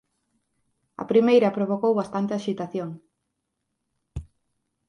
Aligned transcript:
A 1.01 1.03
primeira 1.11 1.55
provocou 1.57 1.93
bastante 2.01 2.31
axitación: 2.33 2.89